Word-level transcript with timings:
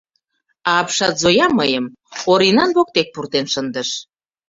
А 0.69 0.71
апшат 0.81 1.15
Зоя 1.21 1.47
мыйым 1.59 1.85
Оринан 2.31 2.71
воктек 2.77 3.07
пуртен 3.13 3.45
шындыш. 3.53 3.89